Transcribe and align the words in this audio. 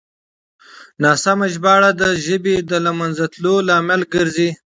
ناسمه 1.03 1.45
ژباړه 1.53 1.91
د 2.01 2.03
ژبې 2.25 2.55
د 2.69 2.71
له 2.85 2.91
منځه 2.99 3.25
تللو 3.33 3.55
لامل 3.67 4.01
ګرځي. 4.13 4.49